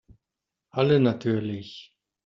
[0.71, 1.93] Alle natürlich.